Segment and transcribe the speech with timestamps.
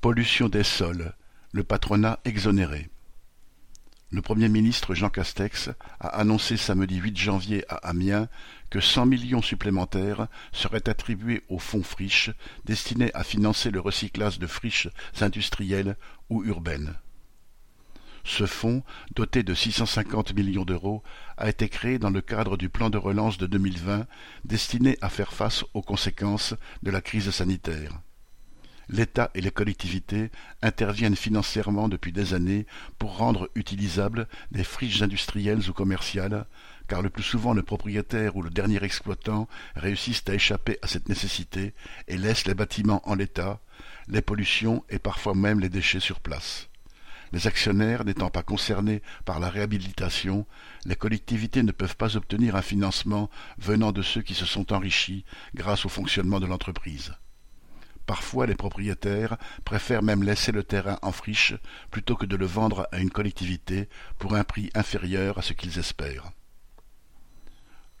[0.00, 1.12] Pollution des sols,
[1.52, 2.88] le patronat exonéré.
[4.08, 5.68] Le Premier ministre Jean Castex
[6.00, 8.30] a annoncé samedi 8 janvier à Amiens
[8.70, 12.30] que 100 millions supplémentaires seraient attribués au fonds friche
[12.64, 14.88] destiné à financer le recyclage de friches
[15.20, 15.98] industrielles
[16.30, 16.94] ou urbaines.
[18.24, 18.82] Ce fonds,
[19.14, 21.02] doté de 650 millions d'euros,
[21.36, 24.06] a été créé dans le cadre du plan de relance de 2020
[24.46, 28.00] destiné à faire face aux conséquences de la crise sanitaire
[28.90, 30.30] l'État et les collectivités
[30.62, 32.66] interviennent financièrement depuis des années
[32.98, 36.46] pour rendre utilisables des friches industrielles ou commerciales,
[36.88, 41.08] car le plus souvent le propriétaire ou le dernier exploitant réussissent à échapper à cette
[41.08, 41.72] nécessité
[42.08, 43.60] et laissent les bâtiments en l'état,
[44.08, 46.68] les pollutions et parfois même les déchets sur place.
[47.32, 50.46] Les actionnaires n'étant pas concernés par la réhabilitation,
[50.84, 55.24] les collectivités ne peuvent pas obtenir un financement venant de ceux qui se sont enrichis
[55.54, 57.12] grâce au fonctionnement de l'entreprise.
[58.10, 61.54] Parfois les propriétaires préfèrent même laisser le terrain en friche
[61.92, 65.78] plutôt que de le vendre à une collectivité pour un prix inférieur à ce qu'ils
[65.78, 66.32] espèrent.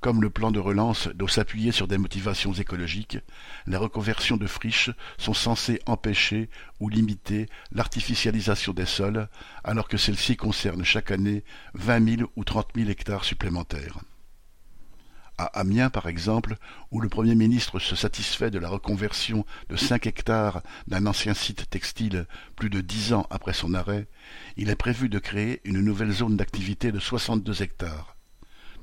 [0.00, 3.18] Comme le plan de relance doit s'appuyer sur des motivations écologiques,
[3.66, 6.48] les reconversions de friches sont censées empêcher
[6.80, 9.28] ou limiter l'artificialisation des sols,
[9.62, 13.98] alors que celle-ci concerne chaque année vingt mille ou trente mille hectares supplémentaires.
[15.40, 16.56] À Amiens, par exemple,
[16.90, 21.70] où le Premier ministre se satisfait de la reconversion de cinq hectares d'un ancien site
[21.70, 24.08] textile plus de dix ans après son arrêt,
[24.56, 28.16] il est prévu de créer une nouvelle zone d'activité de soixante-deux hectares.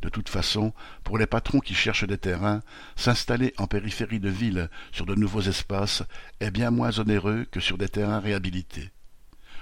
[0.00, 2.62] De toute façon, pour les patrons qui cherchent des terrains,
[2.94, 6.04] s'installer en périphérie de ville sur de nouveaux espaces
[6.38, 8.90] est bien moins onéreux que sur des terrains réhabilités.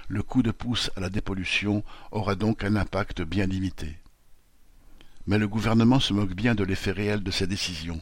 [0.09, 3.97] Le coup de pouce à la dépollution aura donc un impact bien limité.
[5.25, 8.01] Mais le gouvernement se moque bien de l'effet réel de ces décisions.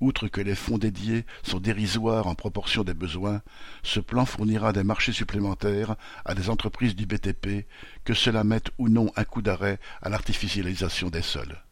[0.00, 3.40] Outre que les fonds dédiés sont dérisoires en proportion des besoins,
[3.84, 7.66] ce plan fournira des marchés supplémentaires à des entreprises du BTP,
[8.04, 11.62] que cela mette ou non un coup d'arrêt à l'artificialisation des sols.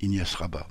[0.00, 0.66] Ignace Rabat